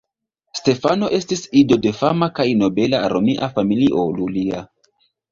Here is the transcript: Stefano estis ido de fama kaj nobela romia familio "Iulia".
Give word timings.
Stefano 0.59 1.09
estis 1.17 1.43
ido 1.59 1.75
de 1.83 1.91
fama 1.97 2.29
kaj 2.39 2.45
nobela 2.61 3.01
romia 3.13 3.51
familio 3.59 4.07
"Iulia". 4.15 4.63